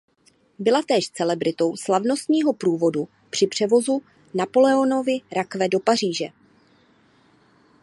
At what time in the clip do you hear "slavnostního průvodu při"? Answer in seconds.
1.77-3.47